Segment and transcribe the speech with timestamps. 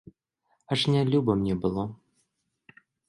[0.75, 1.83] Аж нялюба мне было.